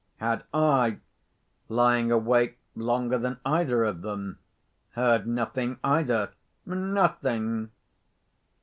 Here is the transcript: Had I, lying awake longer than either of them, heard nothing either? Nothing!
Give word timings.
Had 0.17 0.45
I, 0.51 0.97
lying 1.69 2.11
awake 2.11 2.57
longer 2.75 3.19
than 3.19 3.37
either 3.45 3.83
of 3.83 4.01
them, 4.01 4.39
heard 4.93 5.27
nothing 5.27 5.77
either? 5.83 6.31
Nothing! 6.65 7.69